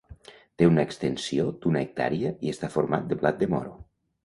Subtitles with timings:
[0.61, 3.79] Té una extensió d'una hectàrea i està format de blat de moro.